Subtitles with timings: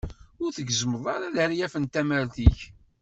[0.43, 2.59] Ur tgezzmeḍ ara leryaf n tamart-ik.